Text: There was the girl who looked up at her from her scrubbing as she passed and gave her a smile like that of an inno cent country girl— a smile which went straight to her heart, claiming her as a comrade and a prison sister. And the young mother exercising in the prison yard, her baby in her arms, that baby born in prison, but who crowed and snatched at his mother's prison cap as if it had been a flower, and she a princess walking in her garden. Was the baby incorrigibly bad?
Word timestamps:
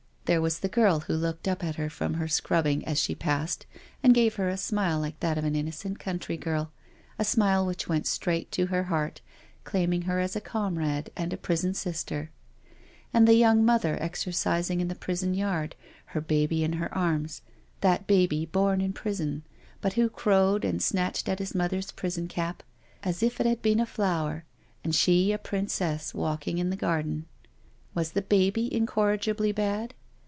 There 0.25 0.41
was 0.41 0.59
the 0.61 0.69
girl 0.69 1.01
who 1.01 1.13
looked 1.13 1.45
up 1.45 1.61
at 1.61 1.75
her 1.75 1.89
from 1.89 2.13
her 2.13 2.29
scrubbing 2.29 2.85
as 2.85 2.97
she 2.97 3.15
passed 3.15 3.65
and 4.01 4.13
gave 4.13 4.35
her 4.35 4.47
a 4.47 4.55
smile 4.55 4.97
like 4.97 5.19
that 5.19 5.37
of 5.37 5.43
an 5.43 5.55
inno 5.55 5.73
cent 5.73 5.99
country 5.99 6.37
girl— 6.37 6.71
a 7.19 7.25
smile 7.25 7.65
which 7.65 7.89
went 7.89 8.07
straight 8.07 8.49
to 8.53 8.67
her 8.67 8.83
heart, 8.83 9.19
claiming 9.65 10.03
her 10.03 10.21
as 10.21 10.33
a 10.33 10.39
comrade 10.39 11.09
and 11.17 11.33
a 11.33 11.37
prison 11.37 11.73
sister. 11.73 12.31
And 13.13 13.27
the 13.27 13.33
young 13.33 13.65
mother 13.65 13.97
exercising 13.99 14.79
in 14.79 14.87
the 14.87 14.95
prison 14.95 15.33
yard, 15.33 15.75
her 16.15 16.21
baby 16.21 16.63
in 16.63 16.73
her 16.73 16.95
arms, 16.97 17.41
that 17.81 18.07
baby 18.07 18.45
born 18.45 18.79
in 18.79 18.93
prison, 18.93 19.43
but 19.81 19.93
who 19.93 20.07
crowed 20.09 20.63
and 20.63 20.81
snatched 20.81 21.27
at 21.27 21.39
his 21.39 21.53
mother's 21.53 21.91
prison 21.91 22.29
cap 22.29 22.63
as 23.03 23.21
if 23.21 23.41
it 23.41 23.45
had 23.45 23.61
been 23.61 23.81
a 23.81 23.85
flower, 23.85 24.45
and 24.81 24.95
she 24.95 25.33
a 25.33 25.37
princess 25.37 26.13
walking 26.13 26.57
in 26.57 26.71
her 26.71 26.77
garden. 26.77 27.25
Was 27.93 28.11
the 28.13 28.21
baby 28.21 28.73
incorrigibly 28.73 29.51
bad? 29.51 29.93